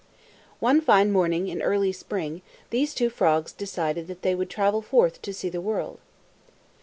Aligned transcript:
One 0.59 0.81
fine 0.81 1.11
morning 1.11 1.47
in 1.47 1.61
early 1.61 1.91
spring, 1.91 2.41
these 2.71 2.95
two 2.95 3.11
frogs 3.11 3.51
decided 3.51 4.07
that 4.07 4.23
they 4.23 4.33
would 4.33 4.49
travel 4.49 4.81
forth 4.81 5.21
to 5.21 5.31
see 5.31 5.47
the 5.49 5.61
world. 5.61 5.99